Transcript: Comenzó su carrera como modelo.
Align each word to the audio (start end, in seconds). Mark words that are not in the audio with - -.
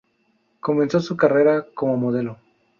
Comenzó 0.59 0.99
su 0.99 1.15
carrera 1.15 1.63
como 1.75 1.95
modelo. 1.95 2.39